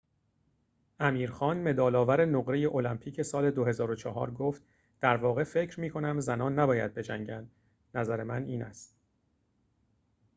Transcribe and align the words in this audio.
امیر 0.99 1.31
خان 1.31 1.57
مدال‌آور 1.69 2.25
نقره 2.25 2.69
المپیک 2.75 3.21
سال 3.21 3.51
۲۰۰۴ 3.51 4.31
گفت 4.33 4.63
در 5.01 5.17
واقع 5.17 5.43
فکر 5.43 5.79
می‌کنم 5.79 6.19
زنان 6.19 6.59
نباید 6.59 6.93
بجنگند 6.93 7.51
نظر 7.95 8.23
من 8.23 8.43
این 8.45 8.61
است 8.63 8.95